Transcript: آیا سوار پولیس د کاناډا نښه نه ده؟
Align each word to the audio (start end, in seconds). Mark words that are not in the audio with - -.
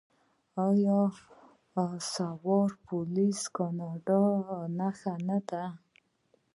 آیا 0.67 0.99
سوار 2.13 2.69
پولیس 2.87 3.39
د 3.47 3.51
کاناډا 3.55 4.23
نښه 4.77 5.13
نه 5.27 5.37
ده؟ 5.49 5.63